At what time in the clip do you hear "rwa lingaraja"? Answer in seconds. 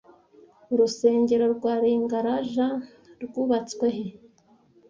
1.55-2.67